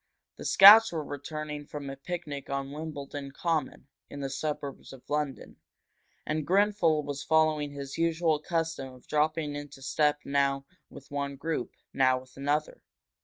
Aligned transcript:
The 0.37 0.45
scouts 0.45 0.91
were 0.91 1.03
returning 1.03 1.67
from 1.67 1.87
a 1.87 1.95
picnic 1.95 2.49
on 2.49 2.71
Wimbledon 2.71 3.29
Common, 3.33 3.87
in 4.09 4.19
the 4.19 4.31
suburbs 4.31 4.91
of 4.93 5.07
London, 5.07 5.57
and 6.25 6.43
Grenfel 6.43 7.03
was 7.03 7.21
following 7.23 7.69
his 7.73 7.99
usual 7.99 8.39
custom 8.39 8.93
of 8.95 9.05
dropping 9.05 9.55
into 9.55 9.83
step 9.83 10.21
now 10.25 10.65
with 10.89 11.11
one 11.11 11.35
group, 11.35 11.73
now 11.93 12.17
with 12.21 12.35
another. 12.35 12.81